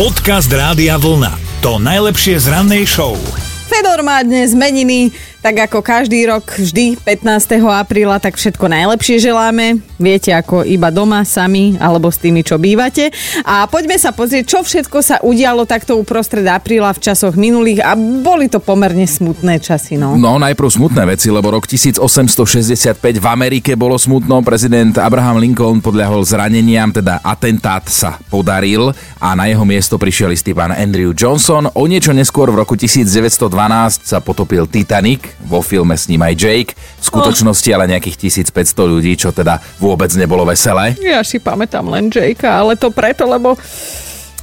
Podcast 0.00 0.48
Rádia 0.48 0.96
Vlna. 0.96 1.60
To 1.60 1.76
najlepšie 1.76 2.40
z 2.40 2.48
rannej 2.48 2.88
show. 2.88 3.20
Fedor 3.68 4.00
má 4.00 4.24
dnes 4.24 4.56
meniny, 4.56 5.12
tak 5.40 5.56
ako 5.72 5.80
každý 5.80 6.28
rok, 6.28 6.44
vždy 6.52 7.00
15. 7.00 7.64
apríla, 7.64 8.20
tak 8.20 8.36
všetko 8.36 8.68
najlepšie 8.68 9.16
želáme. 9.24 9.80
Viete, 9.96 10.36
ako 10.36 10.68
iba 10.68 10.92
doma, 10.92 11.24
sami, 11.24 11.80
alebo 11.80 12.12
s 12.12 12.20
tými, 12.20 12.44
čo 12.44 12.60
bývate. 12.60 13.08
A 13.48 13.64
poďme 13.64 13.96
sa 13.96 14.12
pozrieť, 14.12 14.44
čo 14.44 14.58
všetko 14.60 14.98
sa 15.00 15.16
udialo 15.24 15.64
takto 15.64 15.96
uprostred 15.96 16.44
apríla 16.44 16.92
v 16.92 17.00
časoch 17.00 17.40
minulých 17.40 17.80
a 17.80 17.96
boli 17.96 18.52
to 18.52 18.60
pomerne 18.60 19.08
smutné 19.08 19.64
časy, 19.64 19.96
no. 19.96 20.20
No, 20.20 20.36
najprv 20.36 20.68
smutné 20.68 21.08
veci, 21.08 21.32
lebo 21.32 21.56
rok 21.56 21.64
1865 21.64 23.00
v 23.00 23.26
Amerike 23.26 23.72
bolo 23.80 23.96
smutno. 23.96 24.44
Prezident 24.44 24.92
Abraham 25.00 25.40
Lincoln 25.40 25.80
podľahol 25.80 26.20
zraneniam, 26.20 26.92
teda 26.92 27.24
atentát 27.24 27.88
sa 27.88 28.20
podaril 28.28 28.92
a 29.16 29.32
na 29.32 29.48
jeho 29.48 29.64
miesto 29.64 29.96
prišiel 29.96 30.36
istý 30.36 30.52
pán 30.52 30.76
Andrew 30.76 31.16
Johnson. 31.16 31.72
O 31.72 31.88
niečo 31.88 32.12
neskôr 32.12 32.52
v 32.52 32.60
roku 32.60 32.76
1912 32.76 34.04
sa 34.04 34.20
potopil 34.20 34.68
Titanic, 34.68 35.29
vo 35.38 35.60
filme 35.60 35.94
s 35.94 36.06
ním 36.06 36.20
aj 36.20 36.34
Jake. 36.34 36.72
V 36.74 37.04
skutočnosti 37.04 37.68
ale 37.70 37.90
nejakých 37.90 38.30
1500 38.50 38.74
ľudí, 38.86 39.14
čo 39.14 39.30
teda 39.30 39.58
vôbec 39.78 40.10
nebolo 40.14 40.42
veselé. 40.42 40.94
Ja 40.98 41.22
si 41.22 41.38
pamätám 41.38 41.86
len 41.86 42.10
Jakea, 42.10 42.60
ale 42.60 42.74
to 42.74 42.90
preto, 42.90 43.24
lebo 43.24 43.54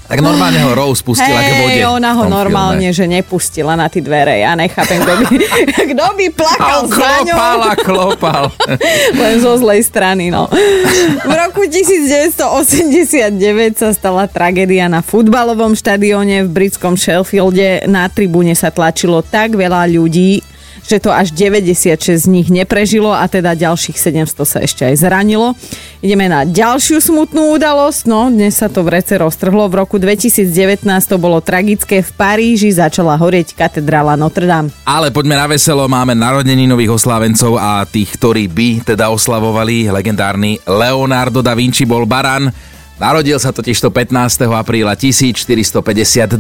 Tak 0.08 0.24
normálne 0.24 0.64
ho 0.64 0.72
Rose 0.72 1.04
pustila 1.04 1.36
k 1.44 1.68
vode. 1.68 1.84
Ona 1.84 2.16
ho 2.16 2.32
normálne, 2.32 2.80
filme. 2.80 2.96
že 2.96 3.04
nepustila 3.12 3.76
na 3.76 3.92
tie 3.92 4.00
dvere. 4.00 4.40
Ja 4.40 4.56
nechápem, 4.56 5.04
kto 5.04 5.14
by, 5.20 5.26
kto 5.92 6.06
by 6.16 6.26
A 6.32 6.32
plakal 6.32 6.80
on 6.80 6.88
za 6.88 7.12
ňou. 7.28 7.36
a 7.60 7.74
klopal. 7.76 8.44
Len 9.20 9.44
zo 9.44 9.60
zlej 9.60 9.84
strany, 9.84 10.32
no. 10.32 10.48
V 11.28 11.34
roku 11.36 11.68
1989 11.68 13.28
sa 13.76 13.92
stala 13.92 14.32
tragédia 14.32 14.88
na 14.88 15.04
futbalovom 15.04 15.76
štadióne 15.76 16.48
v 16.48 16.56
britskom 16.56 16.96
Sheffielde. 16.96 17.84
Na 17.92 18.08
tribúne 18.08 18.56
sa 18.56 18.72
tlačilo 18.72 19.20
tak 19.20 19.60
veľa 19.60 19.92
ľudí, 19.92 20.40
že 20.88 21.04
to 21.04 21.12
až 21.12 21.36
96 21.36 22.00
z 22.16 22.26
nich 22.32 22.48
neprežilo 22.48 23.12
a 23.12 23.28
teda 23.28 23.54
ďalších 23.60 24.00
700 24.00 24.48
sa 24.48 24.60
ešte 24.64 24.88
aj 24.88 24.96
zranilo. 25.04 25.54
Ideme 26.00 26.32
na 26.32 26.48
ďalšiu 26.48 27.04
smutnú 27.04 27.60
udalosť. 27.60 28.08
No, 28.08 28.32
dnes 28.32 28.56
sa 28.56 28.72
to 28.72 28.88
v 28.88 28.96
rece 28.96 29.20
roztrhlo. 29.20 29.68
V 29.68 29.76
roku 29.84 30.00
2019 30.00 30.48
to 31.04 31.20
bolo 31.20 31.44
tragické. 31.44 32.00
V 32.00 32.12
Paríži 32.16 32.72
začala 32.72 33.20
horieť 33.20 33.52
katedrála 33.52 34.16
Notre 34.16 34.48
Dame. 34.48 34.72
Ale 34.88 35.12
poďme 35.12 35.36
na 35.36 35.52
veselo, 35.52 35.92
máme 35.92 36.16
narodení 36.16 36.64
nových 36.64 36.96
oslávencov 36.96 37.60
a 37.60 37.84
tých, 37.84 38.16
ktorí 38.16 38.48
by 38.48 38.70
teda 38.96 39.12
oslavovali. 39.12 39.92
Legendárny 39.92 40.64
Leonardo 40.64 41.44
da 41.44 41.52
Vinci 41.52 41.84
bol 41.84 42.08
baran. 42.08 42.48
Narodil 42.98 43.38
sa 43.38 43.54
totižto 43.54 43.94
15. 43.94 44.50
apríla 44.58 44.98
1452. 44.98 46.34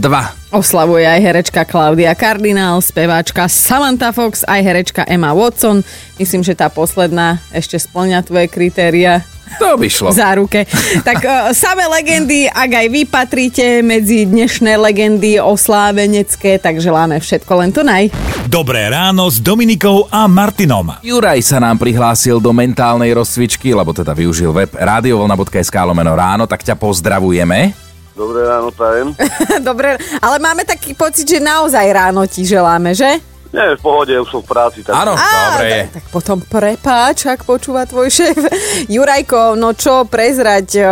Oslavuje 0.49 1.05
aj 1.05 1.19
herečka 1.21 1.61
Klaudia 1.69 2.17
Kardinál, 2.17 2.81
speváčka 2.81 3.45
Samantha 3.45 4.09
Fox, 4.09 4.41
aj 4.41 4.65
herečka 4.65 5.05
Emma 5.05 5.37
Watson. 5.37 5.85
Myslím, 6.17 6.41
že 6.41 6.57
tá 6.57 6.65
posledná 6.73 7.37
ešte 7.53 7.77
splňa 7.77 8.25
tvoje 8.25 8.49
kritéria 8.49 9.21
To 9.57 9.79
by 9.79 9.87
šlo. 9.89 10.11
v 10.11 10.15
záruke. 10.15 10.59
Tak 11.01 11.19
uh, 11.23 11.31
samé 11.55 11.87
legendy, 11.87 12.45
ak 12.51 12.71
aj 12.83 12.87
vy 12.91 13.01
patríte 13.07 13.65
medzi 13.81 14.27
dnešné 14.27 14.77
legendy 14.77 15.39
oslávenecké, 15.41 16.59
tak 16.61 16.77
želáme 16.83 17.17
všetko 17.17 17.51
len 17.57 17.69
to 17.71 17.81
naj. 17.81 18.11
Dobré 18.47 18.87
ráno 18.87 19.27
s 19.27 19.43
Dominikou 19.43 20.07
a 20.07 20.27
Martinom. 20.27 20.99
Juraj 21.03 21.43
sa 21.43 21.57
nám 21.59 21.79
prihlásil 21.79 22.39
do 22.39 22.55
mentálnej 22.55 23.11
rozcvičky, 23.11 23.75
lebo 23.75 23.91
teda 23.91 24.15
využil 24.15 24.55
web 24.55 24.71
radiovolna.sk 24.71 25.75
lomeno 25.83 26.13
ráno, 26.15 26.47
tak 26.47 26.63
ťa 26.63 26.79
pozdravujeme. 26.79 27.87
Dobré 28.17 28.41
ráno, 28.49 28.73
prajem. 28.73 29.13
Dobre, 29.69 29.93
ale 30.17 30.37
máme 30.41 30.65
taký 30.65 30.97
pocit, 30.97 31.29
že 31.29 31.37
naozaj 31.37 31.85
ráno 31.93 32.25
ti 32.25 32.41
želáme, 32.41 32.97
že? 32.97 33.36
Nie, 33.57 33.73
v 33.73 33.81
pohode, 33.81 34.13
už 34.13 34.29
som 34.29 34.41
v 34.45 34.53
práci. 34.53 34.85
Tak... 34.85 34.93
Áno, 34.93 35.17
dobre 35.17 35.65
je. 35.65 35.81
tak, 35.89 35.93
tak 35.97 36.05
potom 36.13 36.37
prepáč, 36.45 37.25
ak 37.25 37.41
počúva 37.41 37.89
tvoj 37.89 38.05
šéf. 38.13 38.37
Jurajko, 38.93 39.57
no 39.57 39.73
čo 39.73 40.05
prezrať, 40.05 40.77
e, 40.77 40.85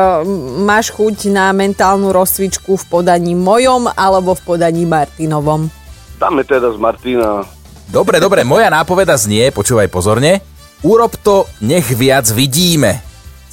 máš 0.65 0.89
chuť 0.89 1.29
na 1.29 1.53
mentálnu 1.53 2.09
rozcvičku 2.09 2.73
v 2.73 2.85
podaní 2.89 3.37
mojom 3.37 3.85
alebo 3.93 4.33
v 4.33 4.41
podaní 4.41 4.89
Martinovom? 4.89 5.69
Dáme 6.17 6.41
teda 6.41 6.73
z 6.73 6.81
Martina. 6.81 7.45
Dobre, 7.85 8.17
dobre, 8.17 8.41
moja 8.41 8.73
nápoveda 8.73 9.13
znie, 9.13 9.53
počúvaj 9.53 9.85
pozorne. 9.93 10.41
Urob 10.81 11.13
to, 11.21 11.45
nech 11.61 11.85
viac 11.93 12.25
vidíme. 12.33 12.97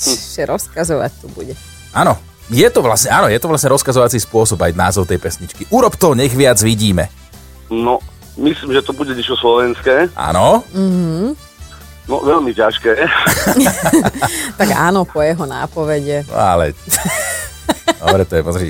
Ešte 0.01 0.49
rozkazovať 0.49 1.13
tu 1.21 1.29
bude. 1.37 1.53
Áno, 1.93 2.17
je 2.49 2.65
to 2.73 2.81
vlastne, 2.81 3.13
áno, 3.13 3.29
je 3.29 3.37
to 3.37 3.45
vlastne 3.53 3.69
rozkazovací 3.77 4.17
spôsob 4.25 4.57
aj 4.65 4.73
názov 4.73 5.05
tej 5.05 5.21
pesničky. 5.21 5.69
Urob 5.69 6.01
to, 6.01 6.17
nech 6.17 6.33
viac 6.33 6.57
vidíme. 6.65 7.13
No, 7.69 8.01
myslím, 8.37 8.71
že 8.73 8.83
to 8.83 8.93
bude 8.93 9.13
niečo 9.13 9.37
slovenské. 9.37 10.09
Áno, 10.15 10.65
No, 12.03 12.19
veľmi 12.19 12.51
ťažké. 12.51 12.99
Tak 14.61 14.69
áno, 14.75 15.07
po 15.07 15.23
jeho 15.23 15.47
nápovede. 15.47 16.27
no 16.27 16.37
ale... 16.37 16.75
Dobre, 18.03 18.27
to 18.27 18.35
je, 18.37 18.43
pozri, 18.43 18.69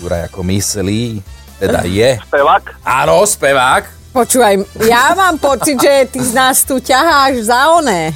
Juraj 0.00 0.32
ako 0.32 0.40
myslí, 0.40 1.20
teda 1.60 1.84
je. 1.84 2.16
Spevák? 2.24 2.64
Áno, 2.80 3.20
spevák. 3.28 3.84
Počúvaj, 4.12 4.60
ja 4.88 5.12
mám 5.16 5.36
pocit, 5.40 5.76
že 5.80 6.08
ty 6.08 6.20
z 6.20 6.32
nás 6.36 6.64
tu 6.64 6.80
ťaháš 6.80 7.48
za 7.48 7.76
oné. 7.76 8.12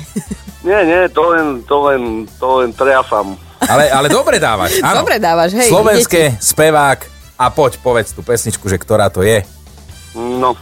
Nie, 0.61 0.85
nie, 0.85 1.09
to 1.09 1.33
len, 1.33 1.65
to 1.65 1.77
len, 1.89 2.03
to 2.37 2.47
len 2.61 2.69
triafam. 2.73 3.37
Ale, 3.65 3.89
ale 3.89 4.09
dobre 4.13 4.37
dávaš, 4.37 4.77
áno. 4.85 5.05
Dobre 5.05 5.17
dávaš, 5.17 5.57
hej. 5.57 5.69
Slovenské, 5.73 6.37
spevák 6.37 7.01
a 7.37 7.49
poď, 7.49 7.81
povedz 7.81 8.13
tú 8.13 8.21
pesničku, 8.21 8.69
že 8.69 8.77
ktorá 8.77 9.09
to 9.09 9.25
je. 9.25 9.41
No, 10.17 10.53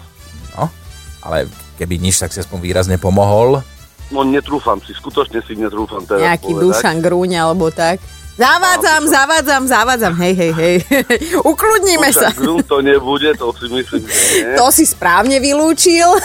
ale 1.25 1.49
keby 1.81 1.97
nič, 1.99 2.21
tak 2.21 2.31
si 2.31 2.39
aspoň 2.39 2.59
výrazne 2.61 2.97
pomohol. 3.01 3.65
no 4.12 4.21
netrúfam 4.23 4.79
si, 4.85 4.93
skutočne 4.93 5.41
si 5.43 5.57
netrúfam 5.57 6.05
teraz 6.05 6.23
Nejaký 6.23 6.53
povedať. 6.53 6.65
Dušan 6.69 6.97
Grúň 7.01 7.31
alebo 7.41 7.73
tak. 7.73 7.99
Zavádzam, 8.35 9.07
zavádzam, 9.07 9.63
zavádzam, 9.71 10.15
hej, 10.19 10.34
hej, 10.34 10.53
hej. 10.59 10.77
Ukludníme 11.55 12.11
sa. 12.11 12.34
To 12.67 12.83
nebude, 12.83 13.31
to 13.39 13.55
si 13.55 13.71
myslím, 13.71 14.03
že 14.11 14.19
nie. 14.43 14.59
To 14.59 14.75
si 14.75 14.84
správne 14.91 15.39
vylúčil. 15.39 16.19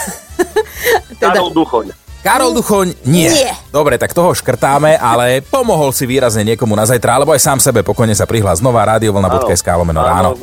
teda, 1.22 1.38
Karol 1.38 1.54
Duchoň. 1.54 1.86
Karol 2.20 2.52
Duchoň, 2.52 3.06
nie. 3.06 3.30
Nie. 3.30 3.54
Dobre, 3.70 3.94
tak 3.94 4.10
toho 4.10 4.34
škrtáme, 4.34 4.98
ale 4.98 5.38
pomohol 5.38 5.94
si 5.94 6.02
výrazne 6.02 6.42
niekomu 6.42 6.74
na 6.74 6.82
zajtra, 6.82 7.22
alebo 7.22 7.30
aj 7.30 7.46
sám 7.46 7.62
sebe 7.62 7.86
pokojne 7.86 8.12
sa 8.18 8.26
prihlás 8.26 8.58
znova 8.58 8.82
radiovlna.sk 8.90 9.70
lomeno 9.78 10.02
ráno. 10.02 10.34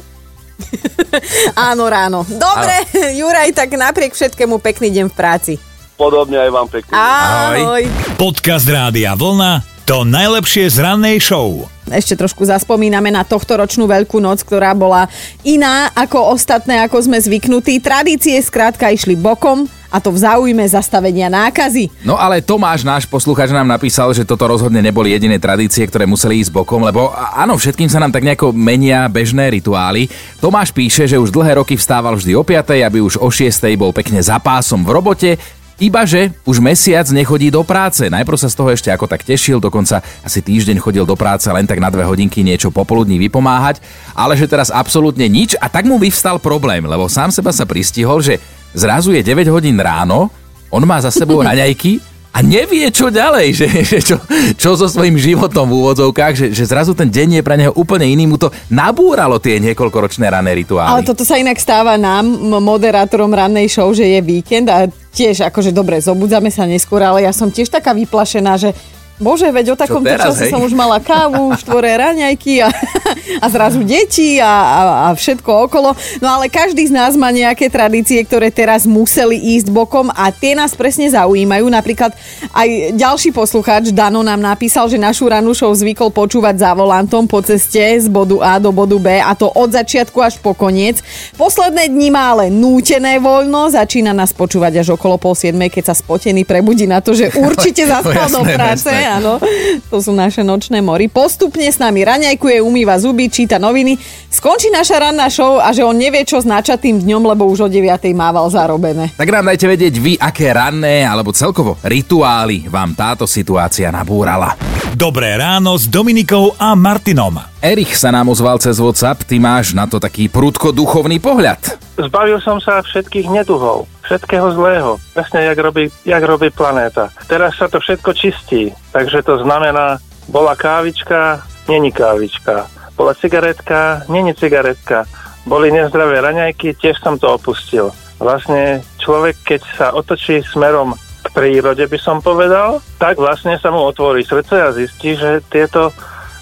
áno, 1.70 1.86
ráno. 1.88 2.20
Dobre, 2.26 2.86
Juraj, 3.20 3.54
tak 3.54 3.74
napriek 3.78 4.14
všetkému 4.14 4.58
pekný 4.60 4.90
deň 4.92 5.06
v 5.12 5.16
práci. 5.16 5.54
Podobne 5.98 6.38
aj 6.38 6.50
vám 6.54 6.68
pekne. 6.70 6.94
Ahoj. 6.94 7.84
Podcast 8.22 8.70
Rádia 8.70 9.18
Vlna. 9.18 9.66
To 9.90 10.06
najlepšie 10.06 10.70
z 10.70 10.78
rannej 10.84 11.18
show. 11.18 11.77
Ešte 11.88 12.20
trošku 12.20 12.44
zaspomíname 12.44 13.08
na 13.08 13.24
tohtoročnú 13.24 13.88
Veľkú 13.88 14.20
noc, 14.20 14.44
ktorá 14.44 14.76
bola 14.76 15.08
iná 15.48 15.88
ako 15.96 16.36
ostatné, 16.36 16.84
ako 16.84 17.08
sme 17.08 17.18
zvyknutí. 17.18 17.80
Tradície 17.80 18.36
skrátka 18.44 18.92
išli 18.92 19.16
bokom 19.16 19.72
a 19.88 20.04
to 20.04 20.12
v 20.12 20.20
záujme 20.20 20.64
zastavenia 20.68 21.32
nákazy. 21.32 22.04
No 22.04 22.20
ale 22.20 22.44
Tomáš, 22.44 22.84
náš 22.84 23.08
poslucháč, 23.08 23.56
nám 23.56 23.68
napísal, 23.68 24.12
že 24.12 24.28
toto 24.28 24.44
rozhodne 24.44 24.84
neboli 24.84 25.16
jediné 25.16 25.40
tradície, 25.40 25.88
ktoré 25.88 26.04
museli 26.04 26.44
ísť 26.44 26.52
bokom, 26.52 26.84
lebo 26.84 27.08
áno, 27.16 27.56
všetkým 27.56 27.88
sa 27.88 28.04
nám 28.04 28.12
tak 28.12 28.28
nejako 28.28 28.52
menia 28.52 29.08
bežné 29.08 29.48
rituály. 29.48 30.12
Tomáš 30.44 30.76
píše, 30.76 31.08
že 31.08 31.16
už 31.16 31.32
dlhé 31.32 31.64
roky 31.64 31.80
vstával 31.80 32.20
vždy 32.20 32.36
o 32.36 32.44
5, 32.44 32.84
aby 32.84 33.00
už 33.00 33.16
o 33.16 33.32
6 33.32 33.64
bol 33.80 33.96
pekne 33.96 34.20
za 34.20 34.36
pásom 34.44 34.84
v 34.84 34.92
robote, 34.92 35.30
Ibaže 35.78 36.34
už 36.42 36.58
mesiac 36.58 37.06
nechodí 37.14 37.54
do 37.54 37.62
práce. 37.62 38.10
Najprv 38.10 38.38
sa 38.42 38.50
z 38.50 38.58
toho 38.58 38.74
ešte 38.74 38.90
ako 38.90 39.06
tak 39.06 39.22
tešil, 39.22 39.62
dokonca 39.62 40.02
asi 40.26 40.42
týždeň 40.42 40.82
chodil 40.82 41.06
do 41.06 41.14
práce 41.14 41.46
len 41.54 41.70
tak 41.70 41.78
na 41.78 41.94
dve 41.94 42.02
hodinky 42.02 42.42
niečo 42.42 42.74
popoludní 42.74 43.22
vypomáhať, 43.22 43.78
ale 44.18 44.34
že 44.34 44.50
teraz 44.50 44.74
absolútne 44.74 45.30
nič 45.30 45.54
a 45.62 45.70
tak 45.70 45.86
mu 45.86 46.02
vyvstal 46.02 46.42
problém, 46.42 46.82
lebo 46.82 47.06
sám 47.06 47.30
seba 47.30 47.54
sa 47.54 47.70
pristihol, 47.70 48.26
že 48.26 48.42
zrazu 48.74 49.14
je 49.14 49.22
9 49.22 49.54
hodín 49.54 49.78
ráno, 49.78 50.34
on 50.74 50.82
má 50.82 50.98
za 50.98 51.14
sebou 51.14 51.46
raňajky 51.46 52.02
a 52.34 52.46
nevie, 52.46 52.86
čo 52.94 53.14
ďalej, 53.14 53.48
že, 53.62 53.68
že 53.86 54.00
čo, 54.02 54.18
čo 54.58 54.74
so 54.78 54.90
svojím 54.90 55.18
životom 55.18 55.70
v 55.70 55.78
úvodzovkách, 55.78 56.34
že, 56.34 56.48
že 56.54 56.70
zrazu 56.70 56.98
ten 56.98 57.10
deň 57.10 57.38
je 57.38 57.46
pre 57.46 57.54
neho 57.54 57.74
úplne 57.78 58.06
iný, 58.10 58.26
mu 58.26 58.42
to 58.42 58.54
nabúralo 58.74 59.38
tie 59.38 59.62
niekoľkoročné 59.62 60.26
rané 60.26 60.58
rituály. 60.58 60.90
Ale 60.90 61.06
toto 61.06 61.22
sa 61.22 61.38
inak 61.38 61.62
stáva 61.62 61.98
nám, 61.98 62.26
moderátorom 62.62 63.30
rannej 63.30 63.70
show, 63.70 63.90
že 63.94 64.06
je 64.06 64.20
víkend 64.22 64.70
a 64.70 64.90
tiež 65.18 65.50
akože 65.50 65.74
dobre, 65.74 65.98
zobudzame 65.98 66.54
sa 66.54 66.70
neskôr, 66.70 67.02
ale 67.02 67.26
ja 67.26 67.34
som 67.34 67.50
tiež 67.50 67.74
taká 67.74 67.98
vyplašená, 67.98 68.54
že 68.62 68.78
Bože, 69.18 69.50
veď 69.50 69.74
o 69.74 69.76
takomto 69.78 70.14
čase 70.14 70.46
hej? 70.46 70.54
som 70.54 70.62
už 70.62 70.78
mala 70.78 71.02
kávu, 71.02 71.58
štvoré 71.58 71.98
raňajky 71.98 72.62
a, 72.62 72.70
a 73.44 73.46
zrazu 73.50 73.82
deti 73.82 74.38
a, 74.38 74.46
a, 74.46 74.80
a 75.10 75.18
všetko 75.18 75.70
okolo. 75.70 75.98
No 76.22 76.28
ale 76.30 76.54
každý 76.54 76.86
z 76.86 76.94
nás 76.94 77.18
má 77.18 77.34
nejaké 77.34 77.66
tradície, 77.74 78.22
ktoré 78.22 78.54
teraz 78.54 78.86
museli 78.86 79.58
ísť 79.58 79.74
bokom 79.74 80.14
a 80.14 80.30
tie 80.30 80.54
nás 80.54 80.78
presne 80.78 81.10
zaujímajú. 81.10 81.66
Napríklad 81.66 82.14
aj 82.54 82.94
ďalší 82.94 83.34
poslucháč 83.34 83.90
Dano 83.90 84.22
nám 84.22 84.38
napísal, 84.38 84.86
že 84.86 85.02
našu 85.02 85.26
show 85.58 85.74
zvykol 85.74 86.14
počúvať 86.14 86.62
za 86.62 86.72
volantom 86.78 87.26
po 87.26 87.42
ceste 87.42 87.82
z 87.98 88.06
bodu 88.06 88.38
A 88.46 88.62
do 88.62 88.70
bodu 88.70 89.02
B 89.02 89.18
a 89.18 89.34
to 89.34 89.50
od 89.50 89.74
začiatku 89.74 90.22
až 90.22 90.38
po 90.38 90.54
koniec. 90.54 91.02
Posledné 91.36 91.90
dni 91.90 92.14
má 92.14 92.38
ale 92.38 92.54
nútené 92.54 93.18
voľno, 93.18 93.74
začína 93.74 94.14
nás 94.14 94.30
počúvať 94.30 94.86
až 94.86 94.94
okolo 94.94 95.18
pol 95.18 95.34
siedmej, 95.34 95.74
keď 95.74 95.90
sa 95.90 95.96
spotený 95.98 96.46
prebudí 96.46 96.86
na 96.86 97.02
to, 97.02 97.18
že 97.18 97.34
určite 97.50 97.90
zaspal 97.90 98.30
do 98.30 98.46
práce. 98.46 99.07
Áno, 99.08 99.40
to 99.88 100.04
sú 100.04 100.12
naše 100.12 100.44
nočné 100.44 100.84
mory. 100.84 101.08
Postupne 101.08 101.64
s 101.64 101.80
nami 101.80 102.04
raňajkuje, 102.04 102.60
umýva 102.60 103.00
zuby, 103.00 103.32
číta 103.32 103.56
noviny. 103.56 103.96
Skončí 104.28 104.68
naša 104.68 105.08
ranná 105.08 105.32
show 105.32 105.64
a 105.64 105.72
že 105.72 105.88
on 105.88 105.96
nevie, 105.96 106.28
čo 106.28 106.44
s 106.44 106.46
načatým 106.46 107.00
dňom, 107.00 107.24
lebo 107.32 107.48
už 107.48 107.66
o 107.66 107.70
9. 107.72 107.88
mával 108.12 108.52
zarobené. 108.52 109.16
Tak 109.16 109.32
nám 109.32 109.48
dajte 109.48 109.66
vedieť 109.72 109.96
vy, 109.96 110.14
aké 110.20 110.52
ranné 110.52 111.08
alebo 111.08 111.32
celkovo 111.32 111.80
rituály 111.80 112.68
vám 112.68 112.92
táto 112.92 113.24
situácia 113.24 113.88
nabúrala. 113.88 114.60
Dobré 114.98 115.38
ráno 115.40 115.78
s 115.78 115.88
Dominikou 115.88 116.58
a 116.58 116.76
Martinom. 116.76 117.38
Erich 117.62 117.94
sa 117.96 118.10
nám 118.10 118.34
ozval 118.34 118.58
cez 118.58 118.82
WhatsApp, 118.82 119.24
ty 119.24 119.38
máš 119.38 119.78
na 119.78 119.86
to 119.86 120.02
taký 120.02 120.26
prudko 120.26 120.74
duchovný 120.74 121.22
pohľad. 121.22 121.80
Zbavil 121.98 122.38
som 122.42 122.62
sa 122.62 122.82
všetkých 122.82 123.30
neduhov, 123.30 123.90
všetkého 124.08 124.48
zlého, 124.56 124.96
presne 125.12 125.44
jak 125.44 125.60
robí, 125.60 125.92
jak 126.08 126.24
robí 126.24 126.48
planéta. 126.50 127.12
Teraz 127.28 127.60
sa 127.60 127.68
to 127.68 127.84
všetko 127.84 128.16
čistí, 128.16 128.72
takže 128.96 129.20
to 129.28 129.44
znamená, 129.44 130.00
bola 130.32 130.56
kávička, 130.56 131.44
není 131.68 131.92
kávička. 131.92 132.72
Bola 132.96 133.14
cigaretka, 133.14 134.08
není 134.10 134.34
cigaretka. 134.34 135.06
Boli 135.46 135.72
nezdravé 135.72 136.20
raňajky, 136.24 136.76
tiež 136.76 137.00
som 137.04 137.20
to 137.20 137.36
opustil. 137.36 137.92
Vlastne 138.18 138.82
človek, 138.98 139.36
keď 139.46 139.62
sa 139.78 139.88
otočí 139.94 140.42
smerom 140.42 140.98
k 141.24 141.28
prírode, 141.32 141.84
by 141.86 142.00
som 142.02 142.24
povedal, 142.24 142.82
tak 142.98 143.22
vlastne 143.22 143.56
sa 143.62 143.70
mu 143.70 143.84
otvorí 143.86 144.26
srdce 144.26 144.56
a 144.58 144.74
zistí, 144.74 145.14
že 145.16 145.46
tieto, 145.48 145.94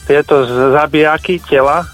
tieto 0.08 0.48
zabijaky 0.48 1.44
tela 1.44 1.86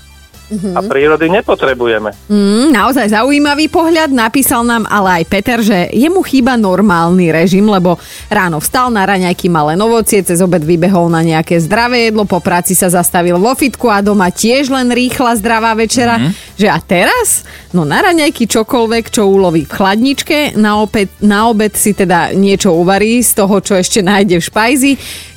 a 0.51 0.79
prírody 0.83 1.31
nepotrebujeme. 1.31 2.11
Mm, 2.27 2.75
naozaj 2.75 3.15
zaujímavý 3.15 3.71
pohľad. 3.71 4.11
Napísal 4.11 4.67
nám 4.67 4.83
ale 4.91 5.21
aj 5.21 5.23
Peter, 5.31 5.59
že 5.63 5.87
jemu 5.95 6.19
chýba 6.27 6.59
normálny 6.59 7.31
režim, 7.31 7.63
lebo 7.63 7.95
ráno 8.27 8.59
vstal 8.59 8.91
na 8.91 9.07
raňajky 9.07 9.47
malé 9.47 9.79
ovocie, 9.79 10.21
cez 10.21 10.43
obed 10.43 10.61
vybehol 10.61 11.07
na 11.07 11.23
nejaké 11.23 11.57
zdravé 11.57 12.11
jedlo, 12.11 12.27
po 12.27 12.43
práci 12.43 12.75
sa 12.75 12.91
zastavil 12.91 13.39
vo 13.39 13.55
fitku 13.55 13.87
a 13.87 14.03
doma 14.03 14.29
tiež 14.29 14.69
len 14.69 14.91
rýchla 14.91 15.39
zdravá 15.39 15.73
večera. 15.73 16.19
Mm-hmm. 16.19 16.50
Že 16.59 16.67
a 16.67 16.79
teraz? 16.83 17.47
No 17.71 17.87
na 17.87 18.03
raňajky 18.03 18.47
čokoľvek, 18.47 19.11
čo 19.11 19.27
uloví 19.27 19.63
v 19.63 19.71
chladničke, 19.71 20.37
na, 20.59 20.83
obed, 20.83 21.07
na 21.23 21.47
obed 21.47 21.73
si 21.75 21.95
teda 21.95 22.35
niečo 22.35 22.75
uvarí 22.75 23.23
z 23.23 23.31
toho, 23.37 23.59
čo 23.63 23.79
ešte 23.79 24.03
nájde 24.03 24.39
v 24.39 24.47
špajzi. 24.47 24.91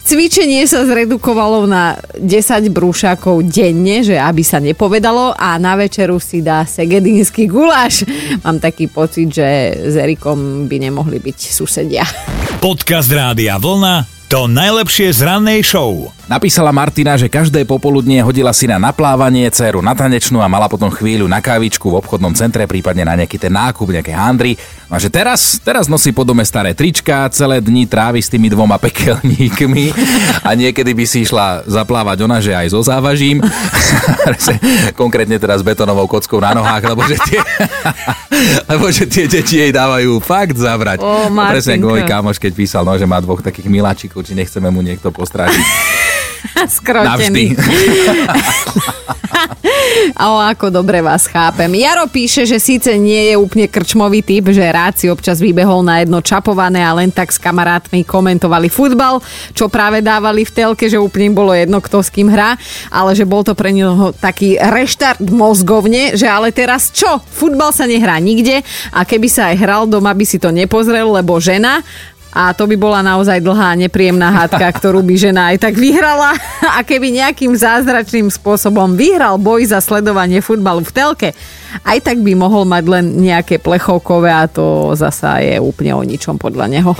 Cvičenie 0.05 0.69
sa 0.69 0.85
zredukovalo 0.85 1.65
na 1.65 1.97
10 2.21 2.69
brúšakov 2.69 3.41
denne, 3.49 4.05
že 4.05 4.21
aby 4.21 4.45
sa 4.45 4.61
nepovedalo 4.61 5.33
a 5.33 5.57
na 5.57 5.81
večeru 5.81 6.21
si 6.21 6.45
dá 6.45 6.69
segedínsky 6.69 7.49
guláš. 7.49 8.05
Mám 8.45 8.61
taký 8.61 8.93
pocit, 8.93 9.33
že 9.33 9.49
s 9.73 9.97
Erikom 9.97 10.69
by 10.69 10.77
nemohli 10.77 11.17
byť 11.25 11.39
susedia. 11.49 12.05
Podcast 12.61 13.09
Rádia 13.09 13.57
Vlna 13.57 14.24
to 14.35 14.51
najlepšie 14.51 15.15
z 15.15 15.31
rannej 15.31 15.63
show. 15.63 16.11
Napísala 16.25 16.73
Martina, 16.75 17.15
že 17.21 17.31
každé 17.31 17.69
popoludnie 17.69 18.19
hodila 18.25 18.51
si 18.51 18.65
na 18.67 18.81
naplávanie, 18.83 19.47
dceru 19.47 19.79
na 19.85 19.93
tanečnú 19.93 20.41
a 20.41 20.49
mala 20.49 20.73
potom 20.73 20.89
chvíľu 20.89 21.29
na 21.29 21.39
kávičku 21.39 21.87
v 21.93 22.01
obchodnom 22.01 22.33
centre, 22.33 22.65
prípadne 22.67 23.05
na 23.05 23.15
nejaký 23.15 23.37
ten 23.37 23.53
nákup, 23.53 23.93
nejaké 23.93 24.11
handry. 24.11 24.57
No 24.89 24.97
a 24.97 24.99
že 24.99 25.13
teraz, 25.13 25.61
teraz 25.61 25.85
nosí 25.85 26.17
po 26.17 26.25
dome 26.25 26.41
staré 26.49 26.73
trička, 26.73 27.29
celé 27.29 27.61
dni 27.61 27.85
trávi 27.85 28.25
s 28.25 28.33
tými 28.33 28.49
dvoma 28.49 28.81
pekelníkmi 28.81 29.93
a 30.41 30.51
niekedy 30.57 30.97
by 30.97 31.05
si 31.05 31.29
išla 31.29 31.69
zaplávať 31.69 32.25
ona, 32.25 32.41
že 32.41 32.57
aj 32.57 32.73
so 32.73 32.81
závažím. 32.81 33.45
Konkrétne 34.97 35.37
teraz 35.37 35.61
betonovou 35.61 36.09
kockou 36.09 36.41
na 36.41 36.57
nohách, 36.57 36.89
lebo 36.89 37.05
že 37.05 37.21
tie, 37.21 37.41
lebo 38.73 38.89
že 38.89 39.05
tie 39.05 39.29
deti 39.29 39.61
jej 39.61 39.77
dávajú 39.77 40.25
fakt 40.25 40.57
zavrať. 40.57 41.05
Ó, 41.05 41.29
Presne 41.29 41.77
ako 41.77 41.85
Martinka. 41.85 41.85
môj 41.85 42.01
kamoš, 42.09 42.37
keď 42.41 42.53
písal, 42.57 42.83
no, 42.89 42.97
že 42.97 43.05
má 43.05 43.21
dvoch 43.21 43.45
takých 43.45 43.69
miláčikov, 43.69 44.24
či 44.25 44.33
nechceme 44.33 44.73
mu 44.73 44.81
niekto 44.81 45.13
postražiť. 45.13 45.67
Skrotený. 46.81 47.55
O, 50.21 50.39
ako 50.39 50.71
dobre 50.71 51.01
vás 51.01 51.27
chápem. 51.27 51.71
Jaro 51.81 52.07
píše, 52.07 52.45
že 52.47 52.63
síce 52.63 52.95
nie 53.01 53.33
je 53.33 53.35
úplne 53.35 53.67
krčmový 53.67 54.23
typ, 54.23 54.53
že 54.53 54.63
rád 54.63 54.95
si 55.01 55.07
občas 55.09 55.41
vybehol 55.41 55.83
na 55.83 56.03
jedno 56.03 56.21
čapované 56.21 56.85
a 56.85 56.95
len 56.95 57.11
tak 57.11 57.33
s 57.33 57.41
kamarátmi 57.41 58.07
komentovali 58.07 58.69
futbal, 58.69 59.19
čo 59.57 59.67
práve 59.73 60.05
dávali 60.05 60.47
v 60.47 60.55
telke, 60.55 60.87
že 60.87 61.01
úplne 61.01 61.33
bolo 61.35 61.57
jedno, 61.57 61.81
kto 61.81 62.05
s 62.05 62.13
kým 62.13 62.31
hrá, 62.31 62.55
ale 62.93 63.17
že 63.17 63.27
bol 63.27 63.43
to 63.43 63.57
pre 63.57 63.73
neho 63.75 64.15
taký 64.15 64.61
reštart 64.61 65.25
mozgovne, 65.25 66.15
že 66.15 66.29
ale 66.29 66.55
teraz 66.55 66.93
čo? 66.95 67.19
Futbal 67.19 67.75
sa 67.75 67.89
nehrá 67.89 68.19
nikde 68.21 68.63
a 68.95 69.03
keby 69.03 69.29
sa 69.31 69.51
aj 69.51 69.57
hral 69.59 69.83
doma, 69.89 70.15
by 70.15 70.25
si 70.29 70.39
to 70.39 70.55
nepozrel, 70.55 71.17
lebo 71.17 71.41
žena 71.43 71.83
a 72.35 72.51
to 72.51 72.67
by 72.67 72.75
bola 72.75 73.01
naozaj 73.01 73.39
dlhá 73.39 73.79
nepríjemná 73.79 74.35
hádka, 74.35 74.67
ktorú 74.83 75.07
by 75.07 75.15
žena 75.15 75.55
aj 75.55 75.63
tak 75.63 75.79
vyhrala. 75.79 76.35
A 76.75 76.83
keby 76.83 77.15
nejakým 77.15 77.55
zázračným 77.55 78.27
spôsobom 78.29 78.99
vyhral 78.99 79.39
boj 79.39 79.71
za 79.71 79.79
sledovanie 79.79 80.43
futbalu 80.43 80.83
v 80.83 80.93
telke, 80.93 81.29
aj 81.87 81.99
tak 82.03 82.19
by 82.19 82.35
mohol 82.35 82.67
mať 82.67 82.85
len 82.91 83.05
nejaké 83.23 83.63
plechovkové 83.63 84.35
a 84.35 84.51
to 84.51 84.99
zasa 84.99 85.39
je 85.39 85.63
úplne 85.63 85.95
o 85.95 86.03
ničom 86.03 86.35
podľa 86.35 86.67
neho. 86.67 86.93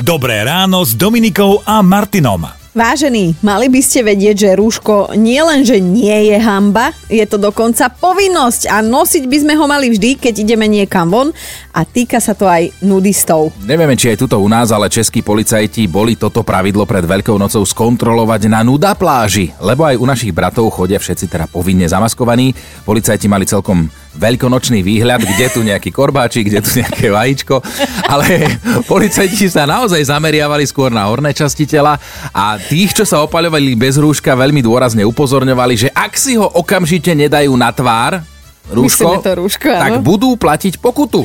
Dobré 0.00 0.40
ráno 0.40 0.80
s 0.80 0.96
Dominikou 0.96 1.60
a 1.68 1.84
Martinom. 1.84 2.59
Vážení, 2.80 3.36
mali 3.44 3.68
by 3.68 3.76
ste 3.84 4.00
vedieť, 4.00 4.36
že 4.40 4.50
rúško 4.56 5.12
nie 5.12 5.36
len, 5.36 5.68
že 5.68 5.84
nie 5.84 6.32
je 6.32 6.40
hamba, 6.40 6.96
je 7.12 7.20
to 7.28 7.36
dokonca 7.36 7.92
povinnosť 7.92 8.72
a 8.72 8.80
nosiť 8.80 9.28
by 9.28 9.36
sme 9.36 9.52
ho 9.52 9.68
mali 9.68 9.92
vždy, 9.92 10.16
keď 10.16 10.48
ideme 10.48 10.64
niekam 10.64 11.12
von 11.12 11.28
a 11.76 11.84
týka 11.84 12.16
sa 12.24 12.32
to 12.32 12.48
aj 12.48 12.72
nudistov. 12.80 13.52
Nevieme, 13.68 14.00
či 14.00 14.16
aj 14.16 14.24
tuto 14.24 14.40
u 14.40 14.48
nás, 14.48 14.72
ale 14.72 14.88
českí 14.88 15.20
policajti 15.20 15.92
boli 15.92 16.16
toto 16.16 16.40
pravidlo 16.40 16.88
pred 16.88 17.04
Veľkou 17.04 17.36
nocou 17.36 17.60
skontrolovať 17.68 18.48
na 18.48 18.64
nuda 18.64 18.96
pláži, 18.96 19.52
lebo 19.60 19.84
aj 19.84 20.00
u 20.00 20.08
našich 20.08 20.32
bratov 20.32 20.72
chodia 20.72 20.96
všetci 20.96 21.28
teda 21.28 21.52
povinne 21.52 21.84
zamaskovaní. 21.84 22.56
Policajti 22.88 23.28
mali 23.28 23.44
celkom 23.44 23.92
veľkonočný 24.16 24.82
výhľad, 24.82 25.22
kde 25.22 25.46
tu 25.52 25.60
nejaký 25.62 25.90
korbáčik, 25.94 26.50
kde 26.50 26.60
tu 26.64 26.82
nejaké 26.82 27.14
vajíčko, 27.14 27.62
ale 28.10 28.58
policajti 28.90 29.46
sa 29.46 29.68
naozaj 29.70 30.02
zameriavali 30.02 30.66
skôr 30.66 30.90
na 30.90 31.06
horné 31.06 31.30
časti 31.30 31.66
tela 31.66 31.94
a 32.34 32.58
tých, 32.58 32.90
čo 32.96 33.04
sa 33.06 33.22
opaľovali 33.22 33.78
bez 33.78 34.00
rúška, 34.00 34.34
veľmi 34.34 34.64
dôrazne 34.64 35.06
upozorňovali, 35.06 35.74
že 35.78 35.88
ak 35.94 36.12
si 36.18 36.34
ho 36.34 36.46
okamžite 36.46 37.14
nedajú 37.14 37.54
na 37.54 37.70
tvár, 37.70 38.24
rúško, 38.70 39.22
to 39.22 39.32
rúško, 39.38 39.70
tak 39.70 40.02
budú 40.02 40.34
platiť 40.34 40.82
pokutu. 40.82 41.22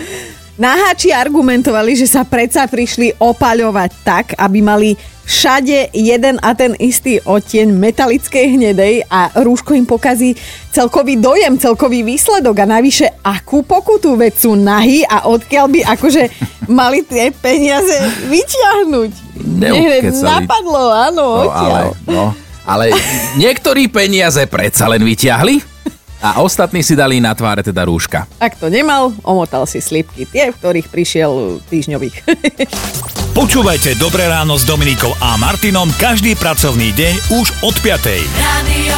Naháči 0.56 1.12
argumentovali, 1.12 2.00
že 2.00 2.08
sa 2.08 2.24
predsa 2.24 2.64
prišli 2.64 3.20
opaľovať 3.20 3.92
tak, 4.08 4.26
aby 4.40 4.64
mali 4.64 4.96
všade 5.26 5.92
jeden 5.92 6.40
a 6.40 6.56
ten 6.56 6.72
istý 6.80 7.20
odtieň 7.20 7.76
metalickej 7.76 8.56
hnedej 8.56 9.04
a 9.04 9.36
rúško 9.36 9.76
im 9.76 9.84
pokazí 9.84 10.32
celkový 10.72 11.20
dojem, 11.20 11.60
celkový 11.60 12.08
výsledok 12.08 12.56
a 12.64 12.72
navyše 12.72 13.10
akú 13.20 13.68
pokutu, 13.68 14.16
veď 14.16 14.34
sú 14.38 14.56
nahy 14.56 15.04
a 15.04 15.28
odkiaľ 15.28 15.66
by 15.68 15.80
akože 15.92 16.24
mali 16.72 17.04
tie 17.04 17.36
peniaze 17.36 18.00
vyťahnuť. 18.32 19.12
Neukecali. 19.60 20.24
napadlo, 20.24 20.84
áno, 20.88 21.26
No, 21.36 21.42
odtiaľ. 21.44 21.74
ale, 21.76 21.82
no, 22.08 22.24
ale 22.64 22.86
niektorí 23.36 23.92
peniaze 23.92 24.40
predsa 24.48 24.88
len 24.88 25.04
vyťahli 25.04 25.75
a 26.26 26.42
ostatní 26.42 26.82
si 26.82 26.98
dali 26.98 27.22
na 27.22 27.38
tváre 27.38 27.62
teda 27.62 27.86
rúška. 27.86 28.26
Ak 28.42 28.58
to 28.58 28.74
nemal, 28.74 29.14
omotal 29.22 29.70
si 29.70 29.78
slipky, 29.78 30.26
tie, 30.26 30.50
v 30.50 30.58
ktorých 30.58 30.90
prišiel 30.90 31.62
týždňových. 31.70 32.16
Počúvajte 33.40 34.00
Dobré 34.00 34.26
ráno 34.26 34.56
s 34.58 34.64
Dominikou 34.64 35.12
a 35.22 35.36
Martinom 35.38 35.92
každý 36.00 36.34
pracovný 36.34 36.96
deň 36.96 37.14
už 37.36 37.48
od 37.62 37.76
5. 37.78 38.10
Radio. 38.42 38.98